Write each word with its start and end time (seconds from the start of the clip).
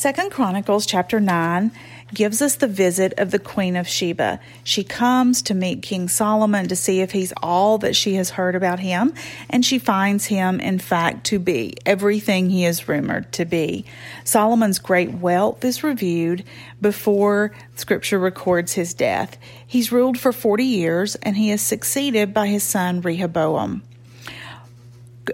Second 0.00 0.30
Chronicles 0.30 0.86
chapter 0.86 1.20
9 1.20 1.70
gives 2.14 2.40
us 2.40 2.56
the 2.56 2.66
visit 2.66 3.12
of 3.18 3.32
the 3.32 3.38
Queen 3.38 3.76
of 3.76 3.86
Sheba. 3.86 4.40
She 4.64 4.82
comes 4.82 5.42
to 5.42 5.52
meet 5.52 5.82
King 5.82 6.08
Solomon 6.08 6.68
to 6.68 6.74
see 6.74 7.02
if 7.02 7.12
he's 7.12 7.34
all 7.42 7.76
that 7.76 7.94
she 7.94 8.14
has 8.14 8.30
heard 8.30 8.54
about 8.54 8.80
him, 8.80 9.12
and 9.50 9.62
she 9.62 9.78
finds 9.78 10.24
him, 10.24 10.58
in 10.58 10.78
fact, 10.78 11.24
to 11.26 11.38
be 11.38 11.74
everything 11.84 12.48
he 12.48 12.64
is 12.64 12.88
rumored 12.88 13.30
to 13.32 13.44
be. 13.44 13.84
Solomon's 14.24 14.78
great 14.78 15.12
wealth 15.12 15.62
is 15.66 15.84
reviewed 15.84 16.44
before 16.80 17.52
Scripture 17.76 18.18
records 18.18 18.72
his 18.72 18.94
death. 18.94 19.36
He's 19.66 19.92
ruled 19.92 20.18
for 20.18 20.32
40 20.32 20.64
years, 20.64 21.14
and 21.16 21.36
he 21.36 21.50
is 21.50 21.60
succeeded 21.60 22.32
by 22.32 22.46
his 22.46 22.62
son 22.62 23.02
Rehoboam 23.02 23.82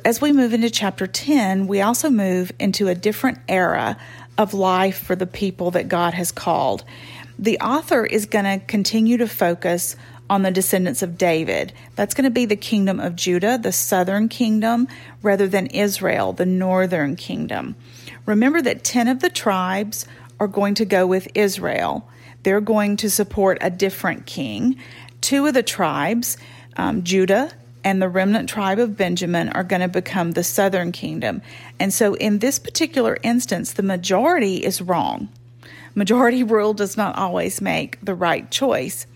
as 0.04 0.20
we 0.20 0.32
move 0.32 0.52
into 0.52 0.68
chapter 0.68 1.06
10, 1.06 1.66
we 1.66 1.80
also 1.80 2.10
move 2.10 2.52
into 2.58 2.88
a 2.88 2.94
different 2.94 3.38
era 3.48 3.96
of 4.38 4.54
life 4.54 4.98
for 4.98 5.16
the 5.16 5.26
people 5.26 5.70
that 5.72 5.88
God 5.88 6.14
has 6.14 6.32
called. 6.32 6.84
The 7.38 7.58
author 7.60 8.04
is 8.04 8.26
going 8.26 8.44
to 8.44 8.64
continue 8.64 9.18
to 9.18 9.28
focus 9.28 9.96
on 10.28 10.42
the 10.42 10.50
descendants 10.50 11.02
of 11.02 11.18
David. 11.18 11.72
That's 11.94 12.14
going 12.14 12.24
to 12.24 12.30
be 12.30 12.46
the 12.46 12.56
kingdom 12.56 12.98
of 12.98 13.14
Judah, 13.14 13.58
the 13.58 13.72
southern 13.72 14.28
kingdom, 14.28 14.88
rather 15.22 15.46
than 15.46 15.66
Israel, 15.66 16.32
the 16.32 16.46
northern 16.46 17.16
kingdom. 17.16 17.76
Remember 18.24 18.60
that 18.62 18.84
10 18.84 19.08
of 19.08 19.20
the 19.20 19.30
tribes 19.30 20.06
are 20.40 20.48
going 20.48 20.74
to 20.74 20.84
go 20.84 21.06
with 21.06 21.28
Israel. 21.34 22.08
They're 22.42 22.60
going 22.60 22.96
to 22.98 23.10
support 23.10 23.58
a 23.60 23.70
different 23.70 24.26
king. 24.26 24.76
Two 25.20 25.46
of 25.46 25.54
the 25.54 25.62
tribes, 25.62 26.36
um, 26.76 27.04
Judah 27.04 27.52
and 27.86 28.02
the 28.02 28.08
remnant 28.08 28.48
tribe 28.48 28.80
of 28.80 28.96
Benjamin 28.96 29.48
are 29.50 29.62
going 29.62 29.80
to 29.80 29.86
become 29.86 30.32
the 30.32 30.42
southern 30.42 30.90
kingdom. 30.90 31.40
And 31.78 31.94
so 31.94 32.14
in 32.14 32.40
this 32.40 32.58
particular 32.58 33.16
instance, 33.22 33.74
the 33.74 33.84
majority 33.84 34.56
is 34.56 34.82
wrong. 34.82 35.28
Majority 35.94 36.42
rule 36.54 36.74
does 36.74 36.96
not 36.96 37.16
always 37.16 37.60
make 37.60 38.04
the 38.04 38.16
right 38.16 38.50
choice. 38.50 39.06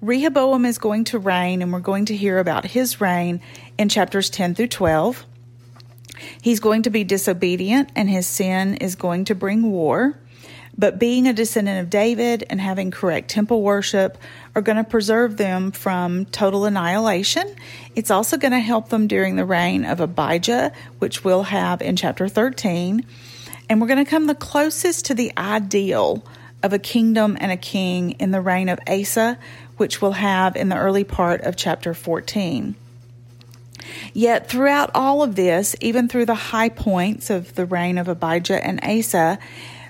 Rehoboam 0.00 0.64
is 0.64 0.78
going 0.78 1.04
to 1.04 1.18
reign, 1.18 1.60
and 1.60 1.70
we're 1.70 1.80
going 1.80 2.06
to 2.06 2.16
hear 2.16 2.38
about 2.38 2.64
his 2.64 2.98
reign 2.98 3.42
in 3.76 3.90
chapters 3.90 4.30
10 4.30 4.54
through 4.54 4.68
12. 4.68 5.26
He's 6.40 6.60
going 6.60 6.84
to 6.84 6.90
be 6.90 7.04
disobedient, 7.04 7.90
and 7.94 8.08
his 8.08 8.26
sin 8.26 8.76
is 8.76 8.94
going 8.94 9.26
to 9.26 9.34
bring 9.34 9.70
war. 9.70 10.18
But 10.78 11.00
being 11.00 11.26
a 11.26 11.32
descendant 11.32 11.80
of 11.80 11.90
David 11.90 12.44
and 12.48 12.60
having 12.60 12.92
correct 12.92 13.28
temple 13.28 13.62
worship 13.62 14.16
are 14.54 14.62
going 14.62 14.76
to 14.76 14.84
preserve 14.84 15.36
them 15.36 15.72
from 15.72 16.24
total 16.26 16.64
annihilation. 16.66 17.52
It's 17.96 18.12
also 18.12 18.36
going 18.36 18.52
to 18.52 18.60
help 18.60 18.88
them 18.88 19.08
during 19.08 19.34
the 19.34 19.44
reign 19.44 19.84
of 19.84 20.00
Abijah, 20.00 20.72
which 21.00 21.24
we'll 21.24 21.42
have 21.42 21.82
in 21.82 21.96
chapter 21.96 22.28
13. 22.28 23.04
And 23.68 23.80
we're 23.80 23.88
going 23.88 24.04
to 24.04 24.08
come 24.08 24.28
the 24.28 24.36
closest 24.36 25.06
to 25.06 25.14
the 25.14 25.32
ideal 25.36 26.24
of 26.62 26.72
a 26.72 26.78
kingdom 26.78 27.36
and 27.40 27.50
a 27.50 27.56
king 27.56 28.12
in 28.12 28.30
the 28.30 28.40
reign 28.40 28.68
of 28.68 28.78
Asa, 28.88 29.36
which 29.76 30.00
we'll 30.00 30.12
have 30.12 30.56
in 30.56 30.68
the 30.68 30.76
early 30.76 31.04
part 31.04 31.40
of 31.42 31.56
chapter 31.56 31.92
14. 31.92 32.76
Yet, 34.12 34.48
throughout 34.48 34.90
all 34.94 35.22
of 35.22 35.34
this, 35.34 35.74
even 35.80 36.08
through 36.08 36.26
the 36.26 36.34
high 36.34 36.68
points 36.68 37.30
of 37.30 37.54
the 37.54 37.66
reign 37.66 37.98
of 37.98 38.08
Abijah 38.08 38.64
and 38.64 38.80
Asa, 38.82 39.38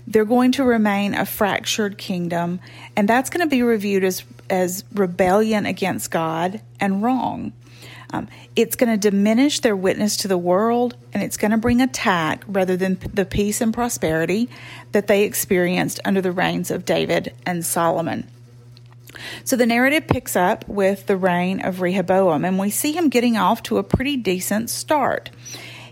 they're 0.09 0.25
going 0.25 0.53
to 0.53 0.65
remain 0.65 1.15
a 1.15 1.27
fractured 1.27 1.99
kingdom, 1.99 2.61
and 2.97 3.07
that's 3.07 3.29
going 3.29 3.47
to 3.47 3.51
be 3.51 3.63
reviewed 3.63 4.05
as, 4.05 4.25
as 4.49 4.83
rebellion 4.95 5.67
against 5.67 6.11
God 6.11 6.63
and 6.81 7.03
wrong. 7.03 7.53
Um, 8.11 8.27
it's 8.57 8.75
going 8.75 8.91
to 8.91 9.11
diminish 9.11 9.61
their 9.61 9.77
witness 9.77 10.17
to 10.19 10.29
the 10.29 10.39
world, 10.39 10.97
and 11.13 11.23
it's 11.23 11.37
going 11.37 11.51
to 11.51 11.59
bring 11.59 11.83
attack 11.83 12.43
rather 12.49 12.75
than 12.75 12.99
the 13.13 13.27
peace 13.27 13.61
and 13.61 13.73
prosperity 13.73 14.49
that 14.93 15.09
they 15.09 15.25
experienced 15.25 16.01
under 16.07 16.23
the 16.23 16.33
reigns 16.33 16.71
of 16.71 16.87
David 16.87 17.35
and 17.45 17.65
Solomon. 17.65 18.27
So 19.45 19.57
the 19.57 19.67
narrative 19.67 20.07
picks 20.09 20.37
up 20.37 20.67
with 20.69 21.07
the 21.07 21.19
reign 21.19 21.61
of 21.61 21.83
Rehoboam, 21.83 22.47
and 22.47 22.59
we 22.59 22.71
see 22.71 22.93
him 22.93 23.11
getting 23.11 23.37
off 23.37 23.63
to 23.65 23.77
a 23.77 23.83
pretty 23.83 24.17
decent 24.17 24.71
start. 24.71 25.31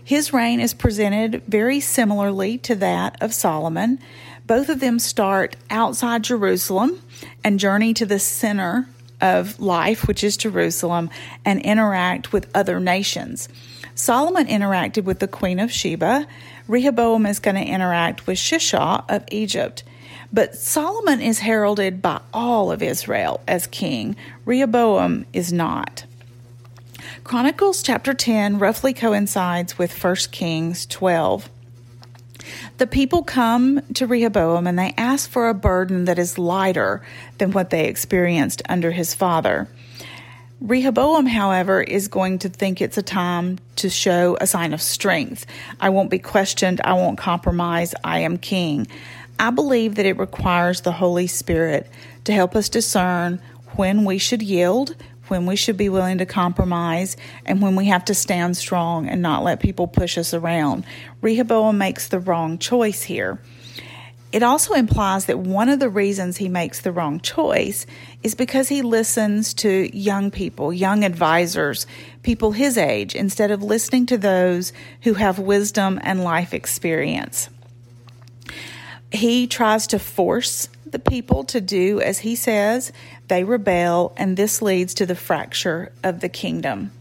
His 0.07 0.31
reign 0.31 0.61
is 0.61 0.73
presented 0.73 1.43
very 1.49 1.81
similarly 1.81 2.57
to 2.59 2.75
that 2.75 3.21
of 3.21 3.33
Solomon. 3.33 3.99
Both 4.45 4.69
of 4.69 4.79
them 4.79 4.99
start 4.99 5.57
outside 5.69 6.23
Jerusalem 6.23 7.01
and 7.43 7.59
journey 7.59 7.93
to 7.95 8.05
the 8.05 8.17
center 8.17 8.87
of 9.19 9.59
life, 9.59 10.07
which 10.07 10.23
is 10.23 10.37
Jerusalem, 10.37 11.09
and 11.43 11.59
interact 11.59 12.31
with 12.31 12.49
other 12.55 12.79
nations. 12.79 13.49
Solomon 13.95 14.47
interacted 14.47 15.03
with 15.03 15.19
the 15.19 15.27
Queen 15.27 15.59
of 15.59 15.73
Sheba. 15.73 16.25
Rehoboam 16.69 17.25
is 17.25 17.39
going 17.39 17.57
to 17.57 17.69
interact 17.69 18.27
with 18.27 18.37
Shishak 18.37 19.03
of 19.09 19.25
Egypt. 19.29 19.83
But 20.31 20.55
Solomon 20.55 21.19
is 21.19 21.39
heralded 21.39 22.01
by 22.01 22.21
all 22.33 22.71
of 22.71 22.81
Israel 22.81 23.41
as 23.45 23.67
king. 23.67 24.15
Rehoboam 24.45 25.25
is 25.33 25.51
not. 25.51 26.05
Chronicles 27.27 27.83
chapter 27.83 28.13
10 28.13 28.57
roughly 28.57 28.93
coincides 28.93 29.77
with 29.77 30.01
1 30.01 30.15
Kings 30.31 30.85
12. 30.85 31.49
The 32.77 32.87
people 32.87 33.23
come 33.23 33.81
to 33.95 34.07
Rehoboam 34.07 34.65
and 34.65 34.79
they 34.79 34.93
ask 34.97 35.29
for 35.29 35.49
a 35.49 35.53
burden 35.53 36.05
that 36.05 36.17
is 36.17 36.37
lighter 36.37 37.05
than 37.37 37.51
what 37.51 37.69
they 37.69 37.89
experienced 37.89 38.61
under 38.69 38.91
his 38.91 39.13
father. 39.13 39.67
Rehoboam, 40.61 41.25
however, 41.25 41.81
is 41.81 42.07
going 42.07 42.39
to 42.39 42.49
think 42.49 42.79
it's 42.79 42.97
a 42.97 43.03
time 43.03 43.59
to 43.75 43.89
show 43.89 44.37
a 44.39 44.47
sign 44.47 44.71
of 44.71 44.81
strength. 44.81 45.45
I 45.81 45.89
won't 45.89 46.09
be 46.09 46.19
questioned. 46.19 46.79
I 46.81 46.93
won't 46.93 47.17
compromise. 47.17 47.93
I 48.05 48.19
am 48.19 48.37
king. 48.37 48.87
I 49.37 49.49
believe 49.49 49.95
that 49.95 50.05
it 50.05 50.17
requires 50.17 50.79
the 50.79 50.93
Holy 50.93 51.27
Spirit 51.27 51.89
to 52.23 52.31
help 52.31 52.55
us 52.55 52.69
discern 52.69 53.41
when 53.75 54.05
we 54.05 54.17
should 54.17 54.41
yield, 54.41 54.95
when 55.29 55.45
we 55.45 55.55
should 55.55 55.77
be 55.77 55.89
willing 55.89 56.17
to 56.17 56.25
compromise, 56.25 57.17
and 57.45 57.61
when 57.61 57.75
we 57.75 57.85
have 57.85 58.05
to 58.05 58.13
stand 58.13 58.57
strong 58.57 59.07
and 59.07 59.21
not 59.21 59.43
let 59.43 59.59
people 59.59 59.87
push 59.87 60.17
us 60.17 60.33
around. 60.33 60.85
Rehoboam 61.21 61.77
makes 61.77 62.07
the 62.07 62.19
wrong 62.19 62.57
choice 62.57 63.03
here. 63.03 63.39
It 64.33 64.43
also 64.43 64.73
implies 64.73 65.25
that 65.25 65.39
one 65.39 65.69
of 65.69 65.79
the 65.79 65.89
reasons 65.89 66.37
he 66.37 66.49
makes 66.49 66.81
the 66.81 66.91
wrong 66.91 67.21
choice 67.21 67.85
is 68.23 68.35
because 68.35 68.67
he 68.67 68.81
listens 68.81 69.53
to 69.55 69.89
young 69.97 70.31
people, 70.31 70.73
young 70.73 71.05
advisors, 71.05 71.87
people 72.23 72.51
his 72.51 72.77
age, 72.77 73.15
instead 73.15 73.51
of 73.51 73.63
listening 73.63 74.05
to 74.07 74.17
those 74.17 74.73
who 75.03 75.13
have 75.13 75.39
wisdom 75.39 75.99
and 76.03 76.23
life 76.23 76.53
experience. 76.53 77.49
He 79.11 79.47
tries 79.47 79.87
to 79.87 79.99
force 79.99 80.67
the 80.91 80.99
people 80.99 81.43
to 81.45 81.61
do 81.61 82.01
as 82.01 82.19
he 82.19 82.35
says, 82.35 82.91
they 83.27 83.43
rebel, 83.43 84.13
and 84.17 84.35
this 84.37 84.61
leads 84.61 84.93
to 84.95 85.05
the 85.05 85.15
fracture 85.15 85.91
of 86.03 86.19
the 86.19 86.29
kingdom. 86.29 86.91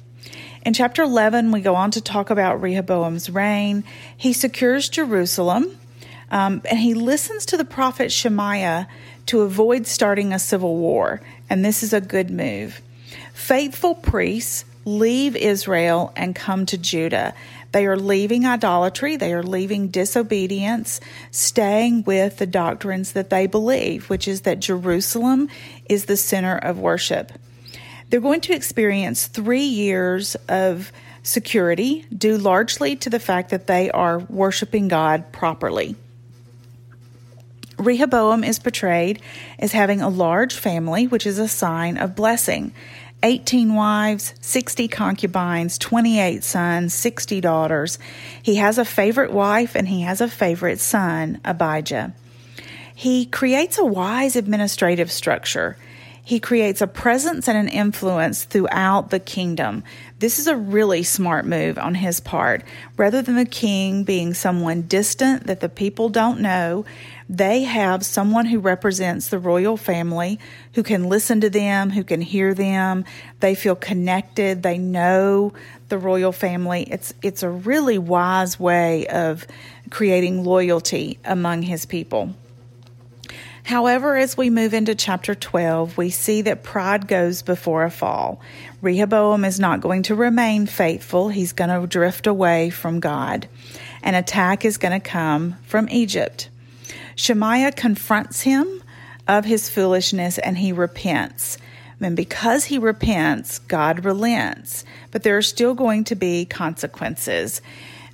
In 0.65 0.75
chapter 0.75 1.03
11, 1.03 1.53
we 1.53 1.61
go 1.61 1.77
on 1.77 1.93
to 1.93 2.01
talk 2.01 2.31
about 2.31 2.61
Rehoboam's 2.61 3.31
reign. 3.31 3.85
He 4.17 4.33
secures 4.33 4.89
Jerusalem, 4.89 5.79
um, 6.31 6.63
and 6.65 6.79
he 6.79 6.95
listens 6.95 7.47
to 7.47 7.57
the 7.57 7.65
prophet 7.65 8.11
Shemaiah 8.11 8.89
to 9.27 9.43
avoid 9.43 9.87
starting 9.87 10.33
a 10.33 10.39
civil 10.39 10.77
war, 10.77 11.21
and 11.49 11.65
this 11.65 11.83
is 11.83 11.93
a 11.93 12.01
good 12.01 12.31
move. 12.31 12.81
Faithful 13.33 13.95
priests 13.95 14.65
leave 14.85 15.37
Israel 15.37 16.13
and 16.17 16.35
come 16.35 16.65
to 16.67 16.79
Judah. 16.79 17.35
They 17.77 17.85
are 17.85 17.99
leaving 17.99 18.47
idolatry, 18.47 19.17
they 19.17 19.35
are 19.35 19.43
leaving 19.43 19.89
disobedience, 19.89 20.99
staying 21.31 22.05
with 22.05 22.39
the 22.39 22.47
doctrines 22.47 23.13
that 23.13 23.29
they 23.29 23.47
believe, 23.47 24.09
which 24.09 24.27
is 24.27 24.41
that 24.41 24.61
Jerusalem 24.61 25.51
is 25.87 26.07
the 26.07 26.17
center 26.17 26.57
of 26.57 26.79
worship. 26.79 27.33
They're 28.09 28.23
going 28.23 28.41
to 28.41 28.55
experience 28.55 29.27
three 29.27 29.67
years 29.67 30.37
of 30.49 30.91
security 31.23 32.07
due 32.17 32.39
largely 32.39 32.97
to 32.97 33.11
the 33.11 33.21
fact 33.21 33.51
that 33.51 33.67
they 33.67 33.91
are 33.91 34.21
worshiping 34.21 34.89
God 34.89 35.31
properly. 35.31 35.97
Rehoboam 37.79 38.43
is 38.43 38.59
portrayed 38.59 39.21
as 39.59 39.73
having 39.73 40.01
a 40.01 40.09
large 40.09 40.55
family, 40.55 41.09
which 41.09 41.27
is 41.27 41.39
a 41.39 41.47
sign 41.47 41.99
of 41.99 42.17
blessing. 42.17 42.73
18 43.23 43.75
wives, 43.75 44.35
60 44.41 44.89
concubines, 44.89 45.79
28 45.79 46.45
sons, 46.45 46.95
60 46.95 47.41
daughters. 47.41 47.99
He 48.43 48.57
has 48.57 48.79
a 48.79 48.85
favorite 48.85 49.33
wife 49.33 49.75
and 49.75 49.89
he 49.89 50.03
has 50.03 50.21
a 50.21 50.29
favorite 50.29 50.81
son, 50.81 51.41
Abijah. 51.45 52.13
He 52.95 53.27
creates 53.27 53.79
a 53.79 53.85
wise 53.85 54.37
administrative 54.37 55.11
structure. 55.11 55.77
He 56.27 56.41
creates 56.41 56.81
a 56.81 56.89
presence 56.89 57.47
and 57.47 57.57
an 57.57 57.69
influence 57.69 58.43
throughout 58.43 59.11
the 59.11 59.21
kingdom. 59.21 59.85
This 60.19 60.41
is 60.41 60.49
a 60.49 60.57
really 60.57 61.05
smart 61.05 61.47
move 61.47 61.79
on 61.79 61.95
his 61.95 62.19
part. 62.19 62.65
Rather 62.97 63.23
than 63.23 63.37
the 63.37 63.45
king 63.45 64.03
being 64.03 64.35
someone 64.35 64.83
distant 64.83 65.47
that 65.47 65.61
the 65.61 65.69
people 65.69 66.09
don't 66.09 66.41
know, 66.41 66.85
they 67.29 67.65
have 67.65 68.05
someone 68.05 68.47
who 68.47 68.61
represents 68.61 69.29
the 69.29 69.39
royal 69.39 69.77
family 69.77 70.39
who 70.75 70.83
can 70.83 71.09
listen 71.09 71.41
to 71.41 71.51
them, 71.51 71.91
who 71.91 72.05
can 72.05 72.21
hear 72.21 72.55
them. 72.55 73.05
They 73.41 73.55
feel 73.57 73.75
connected. 73.75 74.63
They 74.63 74.79
know 74.79 75.53
the 75.89 75.99
royal 75.99 76.33
family. 76.33 76.87
It's 76.89 77.15
it's 77.23 77.43
a 77.43 77.51
really 77.51 77.99
wise 77.99 78.61
way 78.61 79.07
of 79.09 79.47
creating 79.91 80.45
loyalty 80.45 81.19
among 81.25 81.63
his 81.63 81.85
people. 81.85 82.35
However, 83.65 84.17
as 84.17 84.37
we 84.37 84.49
move 84.49 84.75
into 84.75 84.95
chapter 84.95 85.35
12, 85.35 85.99
we 85.99 86.11
see 86.11 86.43
that 86.43 86.63
pride 86.63 87.09
goes 87.09 87.43
before 87.43 87.83
a 87.83 87.91
fall. 87.91 88.41
Rehoboam 88.81 89.45
is 89.45 89.59
not 89.59 89.81
going 89.81 90.05
to 90.05 90.15
remain 90.15 90.67
faithful, 90.67 91.31
he's 91.31 91.53
going 91.53 91.71
to 91.71 91.85
drift 91.89 92.29
away 92.29 92.71
from 92.71 93.01
God. 93.01 93.49
An 94.05 94.15
attack 94.15 94.65
is 94.65 94.79
going 94.79 94.93
to 94.93 95.05
come 95.05 95.57
from 95.65 95.89
Egypt. 95.89 96.49
Shemaiah 97.17 97.73
confronts 97.73 98.43
him 98.43 98.83
of 99.27 99.45
his 99.45 99.69
foolishness 99.69 100.39
and 100.39 100.57
he 100.57 100.73
repents. 100.73 101.59
And 102.01 102.15
because 102.15 102.65
he 102.65 102.79
repents, 102.79 103.59
God 103.61 104.05
relents. 104.05 104.85
But 105.11 105.23
there 105.23 105.37
are 105.37 105.43
still 105.43 105.75
going 105.75 106.05
to 106.05 106.15
be 106.15 106.45
consequences. 106.45 107.63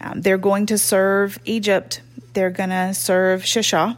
Um, 0.01 0.23
they're 0.23 0.39
going 0.39 0.67
to 0.67 0.79
serve 0.79 1.39
Egypt, 1.45 2.01
they're 2.33 2.51
going 2.51 2.71
to 2.71 2.95
serve 2.95 3.43
Shishak 3.43 3.97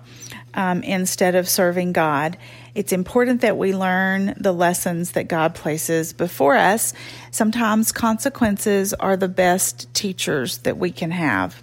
um, 0.54 0.82
instead 0.82 1.34
of 1.34 1.48
serving 1.48 1.92
God. 1.92 2.36
It's 2.74 2.92
important 2.92 3.42
that 3.42 3.56
we 3.56 3.74
learn 3.74 4.34
the 4.36 4.52
lessons 4.52 5.12
that 5.12 5.28
God 5.28 5.54
places 5.54 6.12
before 6.12 6.56
us. 6.56 6.92
Sometimes 7.30 7.92
consequences 7.92 8.92
are 8.94 9.16
the 9.16 9.28
best 9.28 9.92
teachers 9.94 10.58
that 10.58 10.76
we 10.76 10.90
can 10.90 11.12
have. 11.12 11.62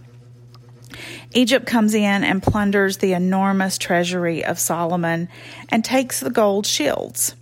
Egypt 1.33 1.65
comes 1.65 1.93
in 1.93 2.23
and 2.23 2.43
plunders 2.43 2.97
the 2.97 3.13
enormous 3.13 3.77
treasury 3.77 4.43
of 4.43 4.59
Solomon 4.59 5.29
and 5.69 5.83
takes 5.83 6.19
the 6.19 6.29
gold 6.29 6.65
shields. 6.65 7.35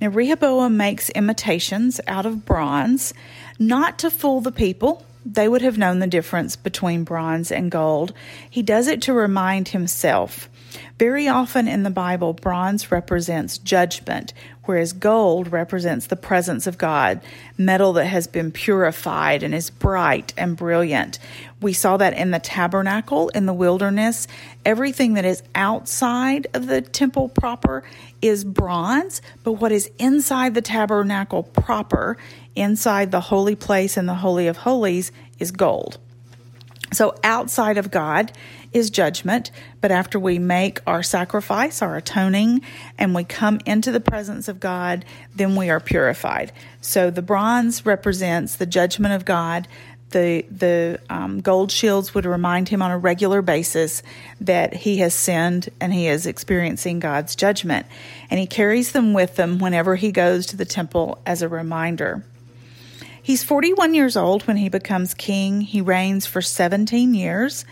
Now, 0.00 0.08
Rehoboam 0.08 0.76
makes 0.76 1.10
imitations 1.10 2.00
out 2.06 2.26
of 2.26 2.44
bronze, 2.44 3.14
not 3.58 3.98
to 4.00 4.10
fool 4.10 4.40
the 4.40 4.52
people. 4.52 5.04
They 5.24 5.48
would 5.48 5.62
have 5.62 5.78
known 5.78 5.98
the 5.98 6.06
difference 6.06 6.56
between 6.56 7.04
bronze 7.04 7.52
and 7.52 7.70
gold. 7.70 8.12
He 8.48 8.62
does 8.62 8.86
it 8.86 9.02
to 9.02 9.12
remind 9.12 9.68
himself 9.68 10.48
very 10.98 11.28
often 11.28 11.66
in 11.66 11.82
the 11.82 11.90
Bible, 11.90 12.34
bronze 12.34 12.92
represents 12.92 13.58
judgment, 13.58 14.32
whereas 14.64 14.92
gold 14.92 15.50
represents 15.50 16.06
the 16.06 16.16
presence 16.16 16.66
of 16.66 16.78
God, 16.78 17.20
metal 17.56 17.94
that 17.94 18.04
has 18.04 18.26
been 18.26 18.52
purified 18.52 19.42
and 19.42 19.54
is 19.54 19.70
bright 19.70 20.34
and 20.36 20.56
brilliant. 20.56 21.18
We 21.60 21.72
saw 21.72 21.96
that 21.96 22.14
in 22.14 22.30
the 22.30 22.38
tabernacle 22.38 23.30
in 23.30 23.46
the 23.46 23.54
wilderness. 23.54 24.28
Everything 24.64 25.14
that 25.14 25.24
is 25.24 25.42
outside 25.54 26.46
of 26.54 26.66
the 26.66 26.82
temple 26.82 27.30
proper 27.30 27.82
is 28.20 28.44
bronze, 28.44 29.22
but 29.42 29.52
what 29.52 29.72
is 29.72 29.90
inside 29.98 30.54
the 30.54 30.62
tabernacle 30.62 31.42
proper, 31.44 32.18
inside 32.60 33.10
the 33.10 33.20
holy 33.20 33.56
place 33.56 33.96
and 33.96 34.08
the 34.08 34.14
Holy 34.14 34.46
of 34.46 34.58
Holies, 34.58 35.10
is 35.38 35.50
gold. 35.50 35.98
So 36.92 37.14
outside 37.22 37.78
of 37.78 37.90
God 37.90 38.32
is 38.72 38.90
judgment, 38.90 39.50
but 39.80 39.90
after 39.90 40.18
we 40.18 40.38
make 40.38 40.80
our 40.86 41.02
sacrifice, 41.02 41.82
our 41.82 41.96
atoning, 41.96 42.62
and 42.98 43.14
we 43.14 43.24
come 43.24 43.60
into 43.66 43.90
the 43.90 44.00
presence 44.00 44.48
of 44.48 44.60
God, 44.60 45.04
then 45.34 45.56
we 45.56 45.70
are 45.70 45.80
purified. 45.80 46.52
So 46.80 47.10
the 47.10 47.22
bronze 47.22 47.86
represents 47.86 48.56
the 48.56 48.66
judgment 48.66 49.14
of 49.14 49.24
God. 49.24 49.66
The 50.10 50.44
the 50.50 51.00
um, 51.08 51.40
gold 51.40 51.70
shields 51.70 52.14
would 52.14 52.26
remind 52.26 52.68
him 52.68 52.82
on 52.82 52.90
a 52.90 52.98
regular 52.98 53.42
basis 53.42 54.02
that 54.40 54.74
he 54.74 54.98
has 54.98 55.14
sinned 55.14 55.68
and 55.80 55.94
he 55.94 56.08
is 56.08 56.26
experiencing 56.26 56.98
God's 56.98 57.36
judgment, 57.36 57.86
and 58.28 58.40
he 58.40 58.46
carries 58.46 58.90
them 58.90 59.12
with 59.12 59.38
him 59.38 59.60
whenever 59.60 59.94
he 59.94 60.10
goes 60.10 60.46
to 60.46 60.56
the 60.56 60.64
temple 60.64 61.20
as 61.24 61.42
a 61.42 61.48
reminder. 61.48 62.24
He's 63.22 63.44
41 63.44 63.94
years 63.94 64.16
old 64.16 64.46
when 64.46 64.56
he 64.56 64.68
becomes 64.68 65.14
king. 65.14 65.60
He 65.60 65.80
reigns 65.80 66.26
for 66.26 66.40
17 66.40 67.14
years. 67.14 67.64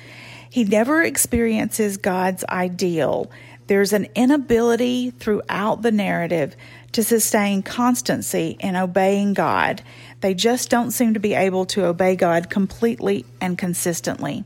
He 0.50 0.64
never 0.64 1.02
experiences 1.02 1.96
God's 1.96 2.44
ideal. 2.48 3.30
There's 3.66 3.92
an 3.92 4.08
inability 4.14 5.10
throughout 5.10 5.82
the 5.82 5.92
narrative 5.92 6.56
to 6.92 7.04
sustain 7.04 7.62
constancy 7.62 8.56
in 8.60 8.76
obeying 8.76 9.34
God. 9.34 9.82
They 10.20 10.34
just 10.34 10.70
don't 10.70 10.90
seem 10.90 11.14
to 11.14 11.20
be 11.20 11.34
able 11.34 11.66
to 11.66 11.84
obey 11.84 12.16
God 12.16 12.48
completely 12.48 13.26
and 13.40 13.58
consistently. 13.58 14.44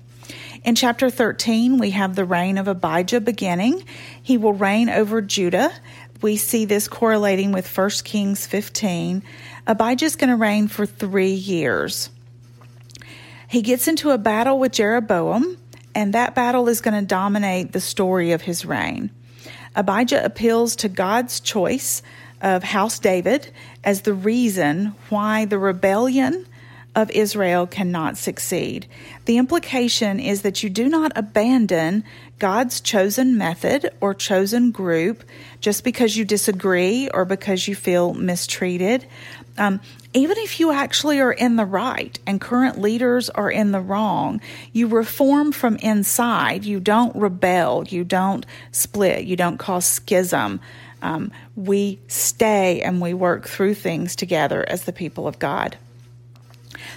In 0.65 0.75
chapter 0.75 1.11
13, 1.11 1.79
we 1.79 1.91
have 1.91 2.15
the 2.15 2.25
reign 2.25 2.59
of 2.59 2.69
Abijah 2.69 3.21
beginning. 3.21 3.85
He 4.23 4.39
will 4.39 4.53
reign 4.53 4.89
over 4.89 5.21
Judah. 5.21 5.73
We 6.23 6.37
see 6.37 6.65
this 6.65 6.87
correlating 6.87 7.51
with 7.51 7.77
1 7.77 7.91
Kings 8.05 8.47
15. 8.47 9.25
Abijah 9.67 10.05
is 10.05 10.17
going 10.17 10.31
to 10.31 10.37
reign 10.37 10.69
for 10.69 10.87
three 10.87 11.33
years. 11.33 12.11
He 13.49 13.61
gets 13.61 13.89
into 13.89 14.11
a 14.11 14.19
battle 14.19 14.59
with 14.59 14.73
Jeroboam, 14.73 15.59
and 15.95 16.15
that 16.15 16.35
battle 16.35 16.69
is 16.69 16.81
going 16.81 16.99
to 16.99 17.05
dominate 17.05 17.73
the 17.73 17.81
story 17.81 18.33
of 18.33 18.43
his 18.43 18.65
reign. 18.65 19.11
Abijah 19.75 20.25
appeals 20.25 20.77
to 20.77 20.89
God's 20.89 21.41
choice 21.41 22.03
of 22.41 22.63
House 22.63 22.99
David 22.99 23.51
as 23.83 24.03
the 24.03 24.15
reason 24.15 24.95
why 25.09 25.45
the 25.45 25.59
rebellion 25.59 26.47
of 26.95 27.11
Israel 27.11 27.67
cannot 27.67 28.19
succeed. 28.19 28.87
The 29.25 29.39
implication 29.39 30.21
is 30.21 30.43
that 30.43 30.63
you 30.63 30.69
do 30.69 30.89
not 30.89 31.13
abandon 31.17 32.05
God's 32.39 32.81
chosen 32.81 33.39
method 33.39 33.91
or 34.01 34.15
chosen 34.15 34.73
group 34.73 35.25
just 35.61 35.85
because 35.85 36.17
you 36.17 36.25
disagree 36.25 37.09
or 37.09 37.25
because 37.25 37.67
you 37.67 37.75
feel 37.75 38.13
mistreated. 38.13 39.07
Um, 39.57 39.81
even 40.13 40.37
if 40.39 40.61
you 40.61 40.71
actually 40.73 41.21
are 41.21 41.33
in 41.33 41.57
the 41.57 41.65
right 41.65 42.19
and 42.27 42.41
current 42.41 42.79
leaders 42.79 43.31
are 43.31 43.51
in 43.51 43.73
the 43.73 43.81
wrong, 43.81 44.41
you 44.73 44.87
reform 44.87 45.53
from 45.53 45.77
inside. 45.77 46.65
You 46.65 46.81
don't 46.81 47.17
rebel. 47.17 47.85
You 47.89 48.05
don't 48.05 48.45
split. 48.71 49.25
You 49.25 49.37
don't 49.37 49.57
cause 49.57 49.87
schism. 49.87 50.61
Um, 51.01 51.33
we 51.57 51.99
stay 52.09 52.83
and 52.83 53.01
we 53.01 53.15
work 53.15 53.49
through 53.49 53.75
things 53.75 54.15
together 54.15 54.65
as 54.69 54.85
the 54.85 54.93
people 54.93 55.27
of 55.27 55.39
God. 55.39 55.79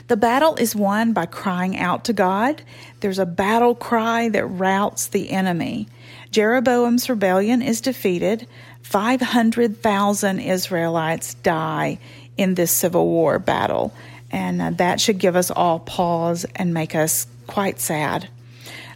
The 0.07 0.17
battle 0.17 0.55
is 0.55 0.75
won 0.75 1.13
by 1.13 1.25
crying 1.25 1.77
out 1.77 2.05
to 2.05 2.13
God. 2.13 2.61
There's 2.99 3.19
a 3.19 3.25
battle 3.25 3.75
cry 3.75 4.29
that 4.29 4.45
routs 4.45 5.07
the 5.07 5.31
enemy. 5.31 5.87
Jeroboam's 6.31 7.09
rebellion 7.09 7.61
is 7.61 7.81
defeated. 7.81 8.47
500,000 8.81 10.39
Israelites 10.39 11.33
die 11.35 11.99
in 12.37 12.55
this 12.55 12.71
civil 12.71 13.07
war 13.07 13.39
battle. 13.39 13.93
And 14.31 14.61
uh, 14.61 14.69
that 14.71 14.99
should 14.99 15.17
give 15.17 15.35
us 15.35 15.49
all 15.49 15.79
pause 15.79 16.45
and 16.55 16.73
make 16.73 16.93
us 16.95 17.27
quite 17.47 17.79
sad. 17.79 18.27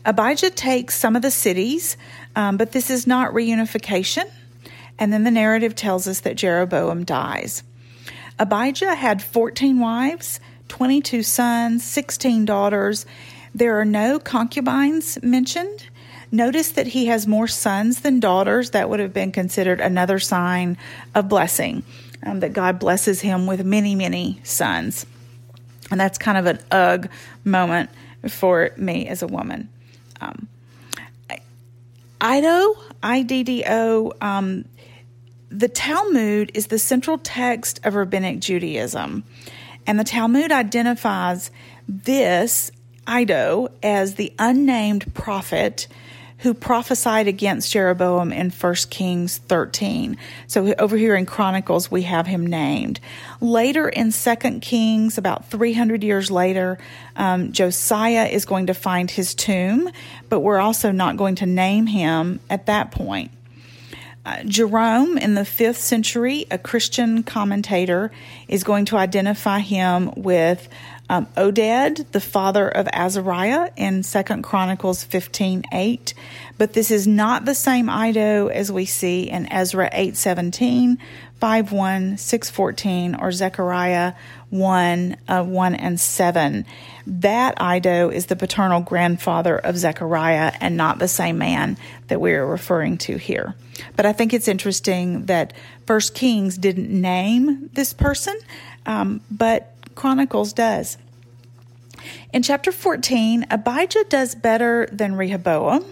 Abijah 0.05 0.51
takes 0.51 0.95
some 0.95 1.15
of 1.15 1.21
the 1.21 1.31
cities, 1.31 1.97
um, 2.35 2.57
but 2.57 2.71
this 2.71 2.89
is 2.89 3.05
not 3.05 3.33
reunification. 3.33 4.29
And 4.97 5.13
then 5.13 5.23
the 5.23 5.31
narrative 5.31 5.75
tells 5.75 6.07
us 6.07 6.21
that 6.21 6.35
Jeroboam 6.35 7.05
dies. 7.05 7.63
Abijah 8.37 8.95
had 8.95 9.21
14 9.21 9.79
wives, 9.79 10.39
22 10.69 11.23
sons, 11.23 11.83
16 11.83 12.45
daughters. 12.45 13.05
There 13.53 13.79
are 13.79 13.85
no 13.85 14.19
concubines 14.19 15.21
mentioned. 15.21 15.87
Notice 16.31 16.71
that 16.73 16.87
he 16.87 17.07
has 17.07 17.27
more 17.27 17.47
sons 17.47 18.01
than 18.01 18.19
daughters. 18.19 18.69
That 18.69 18.89
would 18.89 18.99
have 18.99 19.13
been 19.13 19.31
considered 19.31 19.81
another 19.81 20.19
sign 20.19 20.77
of 21.15 21.27
blessing 21.27 21.83
um, 22.23 22.39
that 22.41 22.53
God 22.53 22.79
blesses 22.79 23.21
him 23.21 23.47
with 23.47 23.65
many, 23.65 23.95
many 23.95 24.39
sons. 24.43 25.05
And 25.91 25.99
that's 25.99 26.17
kind 26.17 26.37
of 26.37 26.45
an 26.45 26.59
ugh 26.71 27.09
moment 27.43 27.89
for 28.27 28.71
me 28.77 29.07
as 29.07 29.23
a 29.23 29.27
woman. 29.27 29.69
Um, 30.21 30.47
Iddo, 32.21 32.75
I 33.01 33.23
D 33.23 33.43
D 33.43 33.63
O, 33.67 34.13
um, 34.19 34.65
the 35.49 35.69
Talmud 35.69 36.51
is 36.53 36.67
the 36.67 36.77
central 36.77 37.17
text 37.17 37.79
of 37.83 37.95
rabbinic 37.95 38.39
Judaism. 38.39 39.23
And 39.89 39.99
the 39.99 40.03
Talmud 40.03 40.51
identifies 40.51 41.49
this, 41.87 42.71
Iddo, 43.09 43.69
as 43.81 44.13
the 44.13 44.31
unnamed 44.37 45.15
prophet 45.15 45.87
who 46.37 46.53
prophesied 46.53 47.27
against 47.27 47.71
Jeroboam 47.71 48.31
in 48.31 48.51
1 48.51 48.75
Kings 48.91 49.39
13. 49.39 50.15
So 50.45 50.75
over 50.77 50.95
here 50.95 51.15
in 51.15 51.25
Chronicles, 51.25 51.89
we 51.89 52.03
have 52.03 52.27
him 52.27 52.45
named. 52.45 52.99
Later 53.41 53.89
in 53.89 54.11
2 54.11 54.35
Kings, 54.59 55.17
about 55.17 55.49
300 55.49 56.03
years 56.03 56.29
later, 56.29 56.77
um, 57.15 57.51
Josiah 57.51 58.27
is 58.27 58.45
going 58.45 58.67
to 58.67 58.75
find 58.75 59.09
his 59.09 59.33
tomb, 59.33 59.89
but 60.29 60.41
we're 60.41 60.59
also 60.59 60.91
not 60.91 61.17
going 61.17 61.33
to 61.37 61.47
name 61.47 61.87
him 61.87 62.39
at 62.47 62.67
that 62.67 62.91
point. 62.91 63.31
Uh, 64.25 64.43
Jerome, 64.43 65.17
in 65.17 65.35
the 65.35 65.45
fifth 65.45 65.79
century, 65.79 66.45
a 66.51 66.57
Christian 66.57 67.23
commentator, 67.23 68.11
is 68.47 68.63
going 68.63 68.85
to 68.85 68.97
identify 68.97 69.59
him 69.59 70.11
with 70.15 70.67
um, 71.09 71.25
Oded, 71.35 72.11
the 72.11 72.21
father 72.21 72.67
of 72.67 72.87
Azariah, 72.93 73.71
in 73.75 74.03
Second 74.03 74.43
Chronicles 74.43 75.03
fifteen 75.03 75.63
eight. 75.73 76.13
But 76.57 76.73
this 76.73 76.91
is 76.91 77.07
not 77.07 77.45
the 77.45 77.55
same 77.55 77.89
Iddo 77.89 78.47
as 78.47 78.71
we 78.71 78.85
see 78.85 79.29
in 79.29 79.51
Ezra 79.51 79.89
eight 79.91 80.15
seventeen, 80.15 80.99
five 81.39 81.71
one, 81.71 82.17
six 82.17 82.49
fourteen, 82.49 83.15
or 83.15 83.31
Zechariah 83.31 84.13
1, 84.49 85.17
uh, 85.27 85.43
1 85.43 85.75
and 85.75 85.99
7. 85.99 86.65
That 87.05 87.61
Iddo 87.61 88.09
is 88.09 88.27
the 88.27 88.35
paternal 88.35 88.81
grandfather 88.81 89.57
of 89.57 89.77
Zechariah 89.77 90.53
and 90.59 90.75
not 90.75 90.99
the 90.99 91.07
same 91.07 91.37
man 91.37 91.77
that 92.07 92.19
we 92.19 92.33
are 92.33 92.45
referring 92.45 92.97
to 92.99 93.17
here. 93.17 93.55
But 93.95 94.05
I 94.05 94.13
think 94.13 94.33
it's 94.33 94.47
interesting 94.47 95.25
that 95.25 95.53
First 95.85 96.13
Kings 96.13 96.57
didn't 96.57 96.89
name 96.89 97.69
this 97.73 97.93
person, 97.93 98.37
um, 98.85 99.21
but 99.31 99.73
Chronicles 99.99 100.53
does. 100.53 100.97
In 102.31 102.41
chapter 102.41 102.71
14, 102.71 103.47
Abijah 103.51 104.05
does 104.07 104.33
better 104.33 104.87
than 104.93 105.15
Rehoboam, 105.15 105.83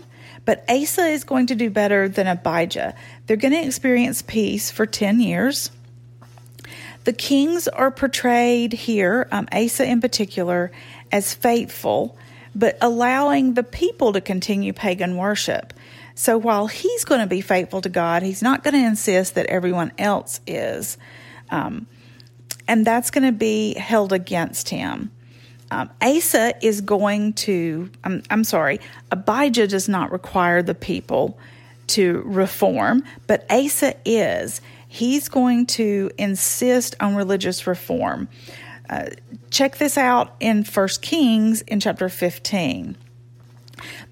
but 0.45 0.63
Asa 0.69 1.07
is 1.07 1.25
going 1.25 1.47
to 1.47 1.55
do 1.55 1.69
better 1.69 2.07
than 2.07 2.25
Abijah. 2.25 2.95
They're 3.25 3.35
going 3.35 3.53
to 3.53 3.65
experience 3.67 4.21
peace 4.21 4.71
for 4.71 4.85
10 4.85 5.19
years. 5.19 5.71
The 7.03 7.11
kings 7.11 7.67
are 7.67 7.91
portrayed 7.91 8.71
here, 8.71 9.27
um, 9.29 9.49
Asa 9.51 9.85
in 9.85 9.99
particular, 9.99 10.71
as 11.11 11.33
faithful, 11.33 12.17
but 12.55 12.77
allowing 12.79 13.55
the 13.55 13.63
people 13.63 14.13
to 14.13 14.21
continue 14.21 14.71
pagan 14.71 15.17
worship. 15.17 15.73
So 16.15 16.37
while 16.37 16.67
he's 16.67 17.03
going 17.03 17.19
to 17.19 17.27
be 17.27 17.41
faithful 17.41 17.81
to 17.81 17.89
God, 17.89 18.23
he's 18.23 18.41
not 18.41 18.63
going 18.63 18.73
to 18.73 18.87
insist 18.87 19.35
that 19.35 19.47
everyone 19.47 19.91
else 19.97 20.39
is. 20.47 20.97
Um, 21.49 21.87
and 22.67 22.85
that's 22.85 23.11
going 23.11 23.25
to 23.25 23.31
be 23.31 23.73
held 23.75 24.13
against 24.13 24.69
him. 24.69 25.11
Um, 25.69 25.89
Asa 26.01 26.53
is 26.65 26.81
going 26.81 27.33
to, 27.33 27.89
I'm, 28.03 28.23
I'm 28.29 28.43
sorry, 28.43 28.79
Abijah 29.11 29.67
does 29.67 29.89
not 29.89 30.11
require 30.11 30.63
the 30.63 30.75
people 30.75 31.37
to 31.87 32.21
reform, 32.25 33.03
but 33.27 33.45
Asa 33.51 33.95
is. 34.05 34.61
He's 34.87 35.27
going 35.27 35.65
to 35.67 36.09
insist 36.17 36.95
on 36.99 37.15
religious 37.15 37.67
reform. 37.67 38.29
Uh, 38.89 39.07
check 39.49 39.77
this 39.77 39.97
out 39.97 40.35
in 40.39 40.63
First 40.63 41.01
Kings 41.01 41.61
in 41.63 41.79
chapter 41.81 42.07
15. 42.07 42.95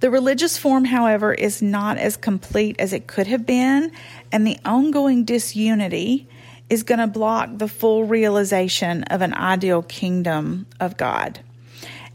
The 0.01 0.09
religious 0.09 0.57
form, 0.57 0.85
however, 0.85 1.33
is 1.33 1.62
not 1.62 1.97
as 1.97 2.17
complete 2.17 2.75
as 2.77 2.93
it 2.93 3.07
could 3.07 3.27
have 3.27 3.45
been, 3.45 3.91
and 4.31 4.45
the 4.45 4.59
ongoing 4.65 5.24
disunity 5.24 6.27
is 6.69 6.84
going 6.84 7.00
to 7.00 7.07
block 7.07 7.50
the 7.57 7.67
full 7.67 8.05
realization 8.05 9.03
of 9.03 9.22
an 9.22 9.34
ideal 9.34 9.81
kingdom 9.84 10.65
of 10.79 10.98
God. 10.98 11.39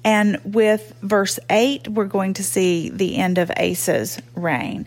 And 0.04 0.40
with 0.45 0.95
verse 1.02 1.38
8, 1.49 1.88
we're 1.88 2.07
going 2.07 2.35
to 2.35 2.45
see 2.45 2.88
the 2.88 3.16
end 3.16 3.38
of 3.38 3.50
Asa's 3.57 4.21
reign. 4.35 4.87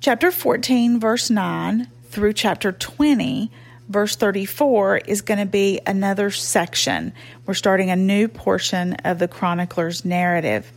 Chapter 0.00 0.30
14, 0.30 0.98
verse 0.98 1.30
9 1.30 1.86
through 2.08 2.32
chapter 2.32 2.72
20, 2.72 3.50
verse 3.88 4.16
34 4.16 4.98
is 4.98 5.22
going 5.22 5.38
to 5.38 5.46
be 5.46 5.80
another 5.86 6.30
section. 6.30 7.12
We're 7.46 7.54
starting 7.54 7.90
a 7.90 7.96
new 7.96 8.26
portion 8.26 8.94
of 9.04 9.18
the 9.18 9.28
chronicler's 9.28 10.04
narrative. 10.04 10.70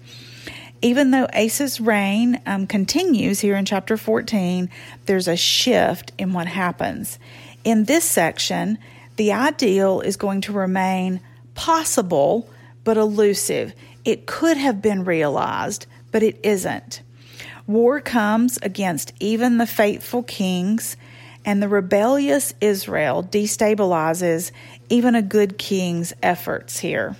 Even 0.81 1.11
though 1.11 1.27
Asa's 1.33 1.81
reign 1.81 2.41
um, 2.45 2.67
continues 2.67 3.39
here 3.39 3.55
in 3.55 3.65
chapter 3.65 3.97
14, 3.97 4.69
there's 5.05 5.27
a 5.27 5.37
shift 5.37 6.11
in 6.17 6.33
what 6.33 6.47
happens. 6.47 7.17
In 7.65 7.85
this 7.85 8.05
section, 8.05 8.77
the 9.17 9.33
ideal 9.33 9.99
is 9.99 10.15
going 10.17 10.41
to 10.41 10.53
remain 10.53 11.19
possible 11.55 12.47
but 12.83 12.95
elusive. 12.95 13.73
It 14.05 14.27
could 14.27 14.55
have 14.55 14.81
been 14.83 15.03
realized, 15.03 15.87
but 16.11 16.21
it 16.21 16.39
isn't. 16.43 17.01
War 17.65 17.99
comes 17.99 18.59
against 18.61 19.13
even 19.19 19.57
the 19.57 19.65
faithful 19.65 20.21
kings, 20.21 20.95
and 21.43 21.61
the 21.61 21.67
rebellious 21.67 22.53
Israel 22.61 23.23
destabilizes 23.23 24.51
even 24.89 25.15
a 25.15 25.23
good 25.23 25.57
king's 25.57 26.13
efforts 26.21 26.77
here. 26.77 27.15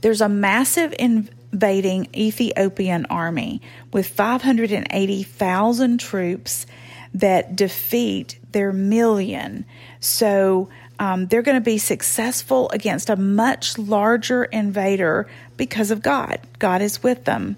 There's 0.00 0.20
a 0.20 0.28
massive 0.28 0.92
invading 0.98 2.08
Ethiopian 2.16 3.06
army 3.06 3.62
with 3.92 4.08
580,000 4.08 6.00
troops 6.00 6.66
that 7.14 7.56
defeat 7.56 8.38
their 8.52 8.72
million. 8.72 9.64
So 10.00 10.68
um, 10.98 11.26
they're 11.26 11.42
going 11.42 11.56
to 11.56 11.60
be 11.60 11.78
successful 11.78 12.70
against 12.70 13.08
a 13.08 13.16
much 13.16 13.78
larger 13.78 14.44
invader 14.44 15.26
because 15.56 15.90
of 15.90 16.02
God. 16.02 16.40
God 16.58 16.82
is 16.82 17.02
with 17.02 17.24
them. 17.24 17.56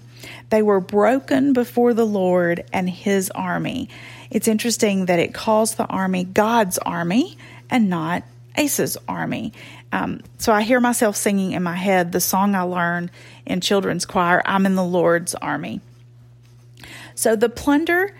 They 0.49 0.61
were 0.61 0.79
broken 0.79 1.53
before 1.53 1.93
the 1.93 2.05
Lord 2.05 2.63
and 2.71 2.89
his 2.89 3.29
army. 3.31 3.89
It's 4.29 4.47
interesting 4.47 5.07
that 5.07 5.19
it 5.19 5.33
calls 5.33 5.75
the 5.75 5.85
army 5.85 6.23
God's 6.23 6.77
army 6.79 7.37
and 7.69 7.89
not 7.89 8.23
Asa's 8.57 8.97
army. 9.07 9.53
Um, 9.91 10.21
so 10.37 10.53
I 10.53 10.63
hear 10.63 10.79
myself 10.79 11.15
singing 11.15 11.51
in 11.51 11.63
my 11.63 11.75
head 11.75 12.11
the 12.11 12.19
song 12.19 12.55
I 12.55 12.61
learned 12.61 13.11
in 13.45 13.61
children's 13.61 14.05
choir 14.05 14.41
I'm 14.45 14.65
in 14.65 14.75
the 14.75 14.83
Lord's 14.83 15.35
army. 15.35 15.81
So 17.15 17.35
the 17.35 17.49
plunder 17.49 18.15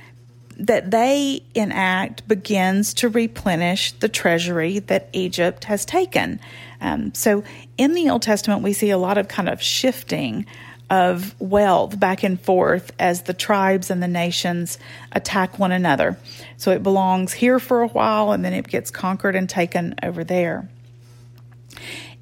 that 0.58 0.92
they 0.92 1.44
enact 1.56 2.28
begins 2.28 2.94
to 2.96 3.10
replenish 3.10 3.92
the 3.94 4.10
treasury 4.10 4.80
that 4.80 5.10
Egypt 5.14 5.66
has 5.66 5.86
taken. 5.86 6.40
Um, 6.82 7.14
so 7.14 7.44
in 7.78 7.94
the 7.94 8.10
Old 8.10 8.22
Testament, 8.22 8.62
we 8.62 8.74
see 8.74 8.90
a 8.90 8.98
lot 8.98 9.18
of 9.18 9.28
kind 9.28 9.50
of 9.50 9.62
shifting 9.62 10.46
of 10.90 11.40
wealth 11.40 12.00
back 12.00 12.24
and 12.24 12.40
forth 12.40 12.92
as 13.00 13.24
the 13.24 13.34
tribes 13.34 13.90
and 13.90 14.04
the 14.04 14.08
nations 14.08 14.78
attack 15.12 15.58
one 15.58 15.72
another. 15.72 16.18
So 16.58 16.72
it 16.72 16.84
belongs 16.84 17.34
here 17.34 17.60
for 17.60 17.82
a 17.82 17.88
while 17.88 18.32
and 18.32 18.44
then 18.44 18.54
it 18.54 18.68
gets 18.68 18.92
conquered 18.92 19.36
and 19.36 19.50
taken 19.50 19.96
over 20.04 20.24
there. 20.24 20.70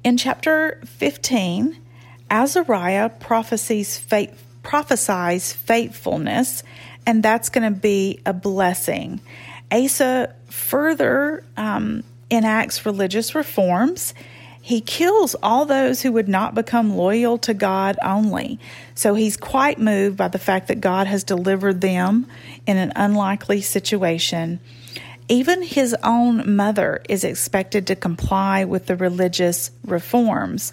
In 0.04 0.16
chapter 0.16 0.80
15, 0.86 1.76
Azariah 2.30 3.10
prophesies, 3.10 3.98
faith, 3.98 4.42
prophesies 4.62 5.52
faithfulness 5.52 6.62
and 7.06 7.22
that's 7.22 7.48
going 7.48 7.72
to 7.72 7.78
be 7.78 8.20
a 8.24 8.32
blessing. 8.32 9.20
Asa 9.70 10.34
further 10.48 11.42
um, 11.56 12.04
enacts 12.30 12.86
religious 12.86 13.34
reforms. 13.34 14.14
He 14.60 14.80
kills 14.80 15.34
all 15.42 15.66
those 15.66 16.02
who 16.02 16.12
would 16.12 16.28
not 16.28 16.54
become 16.54 16.96
loyal 16.96 17.38
to 17.38 17.54
God 17.54 17.98
only. 18.02 18.60
So 18.94 19.14
he's 19.14 19.36
quite 19.36 19.78
moved 19.78 20.16
by 20.16 20.28
the 20.28 20.38
fact 20.38 20.68
that 20.68 20.80
God 20.80 21.08
has 21.08 21.24
delivered 21.24 21.80
them 21.80 22.26
in 22.66 22.76
an 22.76 22.92
unlikely 22.94 23.60
situation. 23.60 24.60
Even 25.28 25.62
his 25.62 25.96
own 26.04 26.54
mother 26.54 27.02
is 27.08 27.24
expected 27.24 27.88
to 27.88 27.96
comply 27.96 28.64
with 28.64 28.86
the 28.86 28.96
religious 28.96 29.72
reforms. 29.84 30.72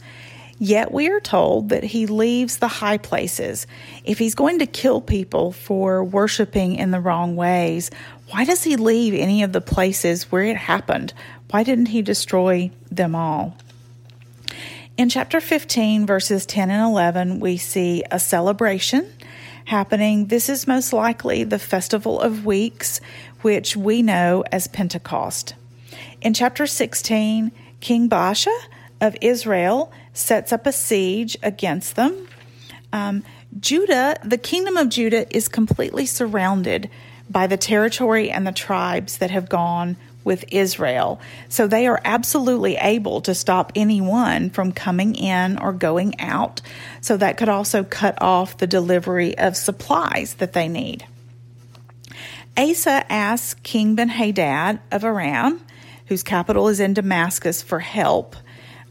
Yet 0.61 0.91
we 0.91 1.07
are 1.09 1.21
told 1.21 1.69
that 1.69 1.85
he 1.85 2.05
leaves 2.05 2.57
the 2.57 2.67
high 2.67 2.97
places. 2.97 3.65
If 4.03 4.19
he's 4.19 4.35
going 4.35 4.59
to 4.59 4.65
kill 4.65 4.99
people 4.99 5.53
for 5.53 6.03
worshiping 6.03 6.75
in 6.75 6.91
the 6.91 6.99
wrong 6.99 7.37
ways, 7.37 7.89
why 8.29 8.43
does 8.43 8.63
he 8.63 8.75
leave 8.75 9.13
any 9.13 9.41
of 9.41 9.53
the 9.53 9.61
places 9.61 10.31
where 10.31 10.43
it 10.43 10.57
happened? 10.57 11.13
Why 11.49 11.63
didn't 11.63 11.87
he 11.87 12.01
destroy 12.01 12.71
them 12.91 13.15
all? 13.15 13.55
In 14.97 15.07
chapter 15.07 15.39
15, 15.39 16.05
verses 16.05 16.45
10 16.45 16.69
and 16.69 16.83
11, 16.83 17.39
we 17.39 17.55
see 17.55 18.03
a 18.11 18.19
celebration 18.19 19.09
happening. 19.63 20.25
This 20.25 20.49
is 20.49 20.67
most 20.67 20.91
likely 20.91 21.45
the 21.45 21.57
Festival 21.57 22.19
of 22.19 22.45
Weeks, 22.45 22.99
which 23.41 23.77
we 23.77 24.01
know 24.01 24.43
as 24.51 24.67
Pentecost. 24.67 25.55
In 26.21 26.33
chapter 26.33 26.67
16, 26.67 27.53
King 27.79 28.09
Baasha 28.09 28.53
of 28.99 29.15
Israel 29.21 29.91
sets 30.13 30.51
up 30.51 30.65
a 30.65 30.71
siege 30.71 31.37
against 31.43 31.95
them. 31.95 32.27
Um, 32.91 33.23
Judah, 33.59 34.15
the 34.23 34.37
kingdom 34.37 34.77
of 34.77 34.89
Judah, 34.89 35.33
is 35.35 35.47
completely 35.47 36.05
surrounded 36.05 36.89
by 37.29 37.47
the 37.47 37.57
territory 37.57 38.31
and 38.31 38.45
the 38.45 38.51
tribes 38.51 39.17
that 39.17 39.31
have 39.31 39.49
gone 39.49 39.97
with 40.23 40.45
Israel. 40.51 41.19
So 41.47 41.67
they 41.67 41.87
are 41.87 42.01
absolutely 42.03 42.75
able 42.75 43.21
to 43.21 43.33
stop 43.33 43.71
anyone 43.75 44.49
from 44.49 44.71
coming 44.71 45.15
in 45.15 45.57
or 45.57 45.71
going 45.73 46.19
out. 46.19 46.61
So 47.01 47.17
that 47.17 47.37
could 47.37 47.49
also 47.49 47.83
cut 47.83 48.21
off 48.21 48.57
the 48.57 48.67
delivery 48.67 49.37
of 49.37 49.55
supplies 49.55 50.35
that 50.35 50.53
they 50.53 50.67
need. 50.67 51.05
Asa 52.57 53.11
asks 53.11 53.59
King 53.63 53.95
Ben 53.95 54.09
Hadad 54.09 54.79
of 54.91 55.03
Aram, 55.03 55.61
whose 56.07 56.23
capital 56.23 56.67
is 56.67 56.79
in 56.79 56.93
Damascus, 56.93 57.61
for 57.61 57.79
help. 57.79 58.35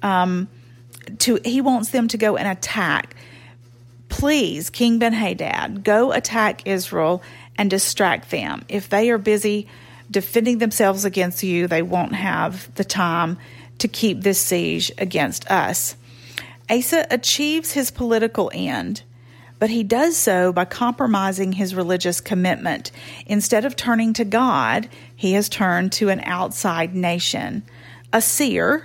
Um, 0.02 0.48
to 1.18 1.38
he 1.44 1.60
wants 1.60 1.90
them 1.90 2.08
to 2.08 2.16
go 2.16 2.36
and 2.36 2.48
attack. 2.48 3.14
Please, 4.08 4.70
King 4.70 4.98
Ben 4.98 5.12
Hadad, 5.12 5.84
go 5.84 6.12
attack 6.12 6.66
Israel 6.66 7.22
and 7.56 7.68
distract 7.68 8.30
them. 8.30 8.64
If 8.68 8.88
they 8.88 9.10
are 9.10 9.18
busy 9.18 9.66
defending 10.10 10.58
themselves 10.58 11.04
against 11.04 11.42
you, 11.42 11.66
they 11.66 11.82
won't 11.82 12.14
have 12.14 12.74
the 12.76 12.84
time 12.84 13.38
to 13.78 13.88
keep 13.88 14.22
this 14.22 14.40
siege 14.40 14.90
against 14.98 15.50
us. 15.50 15.96
Asa 16.70 17.06
achieves 17.10 17.72
his 17.72 17.90
political 17.90 18.50
end, 18.54 19.02
but 19.58 19.70
he 19.70 19.82
does 19.82 20.16
so 20.16 20.52
by 20.52 20.64
compromising 20.64 21.52
his 21.52 21.74
religious 21.74 22.20
commitment. 22.20 22.90
Instead 23.26 23.64
of 23.64 23.76
turning 23.76 24.12
to 24.14 24.24
God, 24.24 24.88
he 25.14 25.32
has 25.32 25.48
turned 25.48 25.92
to 25.92 26.08
an 26.08 26.20
outside 26.20 26.94
nation. 26.94 27.62
A 28.12 28.22
seer 28.22 28.84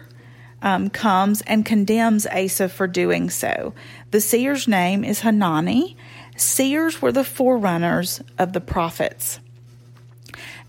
um, 0.64 0.90
comes 0.90 1.42
and 1.42 1.66
condemns 1.66 2.26
Asa 2.26 2.70
for 2.70 2.88
doing 2.88 3.30
so. 3.30 3.76
The 4.10 4.22
seer's 4.22 4.68
name 4.68 5.04
is 5.04 5.20
Hanani. 5.20 5.96
Seers 6.36 7.02
were 7.02 7.12
the 7.12 7.24
forerunners 7.24 8.22
of 8.40 8.54
the 8.54 8.62
prophets. 8.62 9.40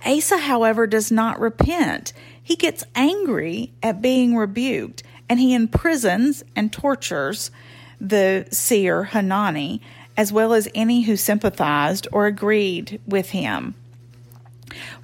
Asa, 0.05 0.37
however, 0.37 0.87
does 0.87 1.11
not 1.11 1.41
repent. 1.41 2.13
He 2.43 2.57
gets 2.57 2.85
angry 2.95 3.73
at 3.83 4.03
being 4.03 4.37
rebuked 4.37 5.03
and 5.31 5.41
he 5.41 5.55
imprisons 5.55 6.45
and 6.55 6.71
tortures 6.71 7.51
the 7.99 8.47
seer 8.51 9.05
Hanani, 9.05 9.81
as 10.17 10.33
well 10.33 10.53
as 10.53 10.69
any 10.75 11.03
who 11.03 11.17
sympathized 11.17 12.07
or 12.13 12.27
agreed 12.27 13.01
with 13.07 13.31
him. 13.31 13.75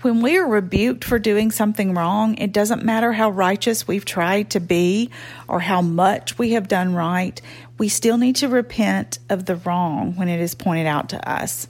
When 0.02 0.20
we 0.20 0.36
are 0.38 0.46
rebuked 0.46 1.04
for 1.04 1.18
doing 1.18 1.50
something 1.50 1.94
wrong, 1.94 2.36
it 2.38 2.52
doesn't 2.52 2.84
matter 2.84 3.12
how 3.12 3.30
righteous 3.30 3.86
we've 3.86 4.04
tried 4.04 4.50
to 4.50 4.60
be 4.60 5.10
or 5.48 5.60
how 5.60 5.82
much 5.82 6.38
we 6.38 6.52
have 6.52 6.68
done 6.68 6.94
right, 6.94 7.40
we 7.78 7.88
still 7.88 8.18
need 8.18 8.36
to 8.36 8.48
repent 8.48 9.18
of 9.28 9.46
the 9.46 9.56
wrong 9.56 10.16
when 10.16 10.28
it 10.28 10.40
is 10.40 10.54
pointed 10.54 10.86
out 10.86 11.10
to 11.10 11.30
us. 11.30 11.68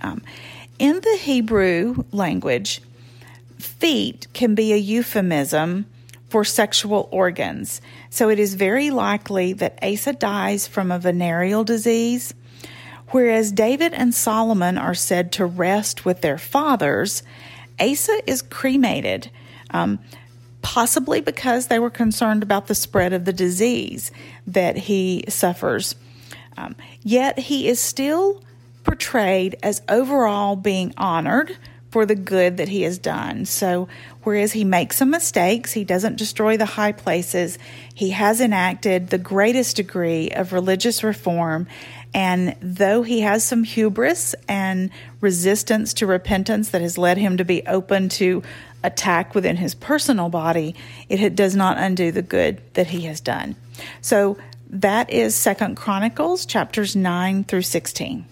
Um, 0.00 0.22
in 0.78 1.00
the 1.00 1.18
Hebrew 1.20 2.04
language, 2.12 2.80
feet 3.58 4.28
can 4.32 4.54
be 4.54 4.72
a 4.72 4.76
euphemism 4.76 5.86
for 6.28 6.44
sexual 6.44 7.08
organs. 7.10 7.80
So 8.10 8.28
it 8.28 8.38
is 8.38 8.54
very 8.54 8.90
likely 8.90 9.54
that 9.54 9.78
Asa 9.82 10.12
dies 10.12 10.66
from 10.66 10.92
a 10.92 10.98
venereal 10.98 11.64
disease. 11.64 12.34
Whereas 13.10 13.52
David 13.52 13.94
and 13.94 14.14
Solomon 14.14 14.76
are 14.76 14.94
said 14.94 15.32
to 15.32 15.46
rest 15.46 16.04
with 16.04 16.20
their 16.20 16.38
fathers, 16.38 17.22
Asa 17.80 18.20
is 18.26 18.42
cremated, 18.42 19.30
um, 19.70 19.98
possibly 20.62 21.20
because 21.20 21.68
they 21.68 21.78
were 21.78 21.90
concerned 21.90 22.42
about 22.42 22.66
the 22.66 22.74
spread 22.74 23.12
of 23.12 23.24
the 23.24 23.32
disease 23.32 24.10
that 24.46 24.76
he 24.76 25.24
suffers. 25.28 25.94
Um, 26.56 26.74
yet 27.02 27.38
he 27.38 27.68
is 27.68 27.80
still 27.80 28.42
portrayed 28.84 29.56
as 29.62 29.82
overall 29.88 30.56
being 30.56 30.92
honored 30.96 31.56
for 31.90 32.04
the 32.04 32.14
good 32.14 32.58
that 32.58 32.68
he 32.68 32.82
has 32.82 32.98
done. 32.98 33.44
So, 33.46 33.88
whereas 34.22 34.52
he 34.52 34.64
makes 34.64 34.96
some 34.96 35.10
mistakes, 35.10 35.72
he 35.72 35.84
doesn't 35.84 36.16
destroy 36.16 36.56
the 36.56 36.66
high 36.66 36.92
places, 36.92 37.58
he 37.94 38.10
has 38.10 38.40
enacted 38.40 39.08
the 39.08 39.18
greatest 39.18 39.76
degree 39.76 40.30
of 40.30 40.52
religious 40.52 41.02
reform. 41.02 41.66
And 42.14 42.56
though 42.60 43.02
he 43.02 43.20
has 43.20 43.44
some 43.44 43.64
hubris 43.64 44.34
and 44.48 44.90
resistance 45.20 45.94
to 45.94 46.06
repentance 46.06 46.70
that 46.70 46.80
has 46.80 46.98
led 46.98 47.18
him 47.18 47.36
to 47.36 47.44
be 47.44 47.66
open 47.66 48.08
to 48.10 48.42
attack 48.82 49.34
within 49.34 49.56
his 49.56 49.74
personal 49.74 50.28
body, 50.28 50.74
it 51.08 51.34
does 51.34 51.54
not 51.54 51.78
undo 51.78 52.10
the 52.10 52.22
good 52.22 52.60
that 52.74 52.86
he 52.88 53.02
has 53.02 53.20
done. 53.20 53.56
So, 54.00 54.38
that 54.70 55.10
is 55.10 55.34
Second 55.34 55.76
Chronicles 55.76 56.44
chapters 56.44 56.94
9 56.94 57.44
through 57.44 57.62
16. 57.62 58.26